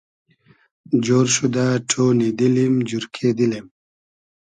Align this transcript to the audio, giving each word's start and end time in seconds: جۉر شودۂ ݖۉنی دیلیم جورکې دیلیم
جۉر 1.05 1.25
شودۂ 1.33 1.67
ݖۉنی 1.89 2.29
دیلیم 2.37 2.73
جورکې 2.87 3.27
دیلیم 3.37 3.65